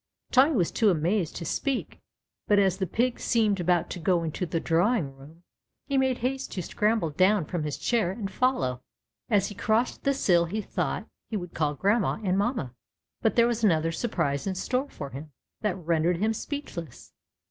[0.31, 1.99] Tommy was too amazed to speak,
[2.47, 5.43] but as the Pig seemed about to go into the drawing room
[5.85, 8.81] he made haste to scramble down from his chair and follow.
[9.29, 12.73] As he crossed the sill he thought he would call grandma and mamma,
[13.21, 17.13] but there was another surprise in store for him that rendered him speechless.